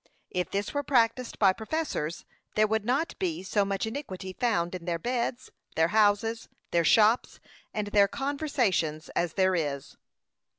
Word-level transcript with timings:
If 0.31 0.49
this 0.49 0.73
were 0.73 0.81
practised 0.81 1.37
by 1.37 1.53
professors, 1.53 2.25
there 2.55 2.65
would 2.65 2.83
not 2.85 3.13
be 3.19 3.43
so 3.43 3.63
much 3.63 3.85
iniquity 3.85 4.33
found 4.33 4.73
in 4.73 4.85
their 4.85 4.97
beds, 4.97 5.51
their 5.75 5.89
houses, 5.89 6.49
their 6.71 6.83
shops, 6.83 7.39
and 7.71 7.85
their 7.85 8.07
conversations, 8.07 9.09
as 9.09 9.33
there 9.33 9.53
is. 9.53 9.97